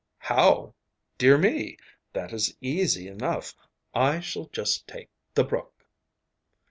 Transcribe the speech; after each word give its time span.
'How? 0.17 0.73
Dear 1.19 1.37
me, 1.37 1.77
that 2.13 2.33
is 2.33 2.57
easy 2.59 3.07
enough! 3.07 3.53
I 3.93 4.19
shall 4.19 4.45
just 4.47 4.87
take 4.87 5.09
the 5.35 5.43
brook! 5.43 5.85